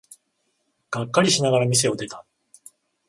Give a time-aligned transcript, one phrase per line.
[0.89, 2.25] がっかりしながら店を出た。